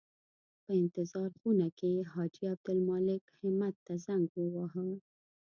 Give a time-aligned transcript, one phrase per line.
[0.63, 4.85] په انتظار خونه کې حاجي عبدالمالک همت ته زنګ وواهه.